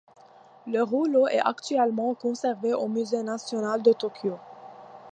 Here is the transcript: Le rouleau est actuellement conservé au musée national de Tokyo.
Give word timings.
Le 0.65 0.81
rouleau 0.81 1.27
est 1.27 1.37
actuellement 1.45 2.15
conservé 2.15 2.73
au 2.73 2.87
musée 2.87 3.21
national 3.21 3.83
de 3.83 3.93
Tokyo. 3.93 4.39